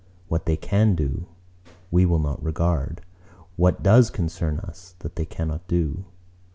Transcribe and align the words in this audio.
What 0.29 0.47
they 0.47 0.57
can 0.57 0.95
do, 0.95 1.27
we 1.91 2.07
will 2.07 2.17
not 2.17 2.43
regard: 2.43 3.01
what 3.55 3.83
does 3.83 4.09
concern 4.09 4.57
us, 4.61 4.95
that 4.97 5.15
they 5.15 5.25
cannot 5.27 5.67
do. 5.67 6.05